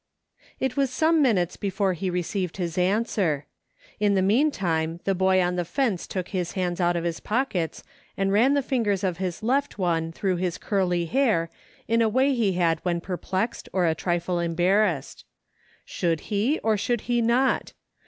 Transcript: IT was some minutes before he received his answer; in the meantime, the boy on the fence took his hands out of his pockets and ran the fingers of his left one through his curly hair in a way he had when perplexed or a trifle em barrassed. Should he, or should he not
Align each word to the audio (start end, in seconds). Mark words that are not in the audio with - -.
IT 0.59 0.75
was 0.75 0.89
some 0.89 1.21
minutes 1.21 1.55
before 1.55 1.93
he 1.93 2.09
received 2.09 2.57
his 2.57 2.75
answer; 2.75 3.45
in 3.99 4.15
the 4.15 4.21
meantime, 4.23 4.99
the 5.03 5.13
boy 5.13 5.39
on 5.39 5.57
the 5.57 5.63
fence 5.63 6.07
took 6.07 6.29
his 6.29 6.53
hands 6.53 6.81
out 6.81 6.95
of 6.95 7.03
his 7.03 7.19
pockets 7.19 7.83
and 8.17 8.31
ran 8.31 8.55
the 8.55 8.63
fingers 8.63 9.03
of 9.03 9.17
his 9.19 9.43
left 9.43 9.77
one 9.77 10.11
through 10.11 10.37
his 10.37 10.57
curly 10.57 11.05
hair 11.05 11.51
in 11.87 12.01
a 12.01 12.09
way 12.09 12.33
he 12.33 12.53
had 12.53 12.79
when 12.83 12.99
perplexed 12.99 13.69
or 13.73 13.85
a 13.85 13.93
trifle 13.93 14.39
em 14.39 14.55
barrassed. 14.55 15.23
Should 15.85 16.21
he, 16.31 16.57
or 16.63 16.77
should 16.77 17.01
he 17.01 17.21
not 17.21 17.73